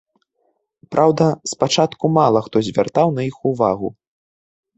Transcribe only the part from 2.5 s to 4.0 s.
звяртаў на іх увагу.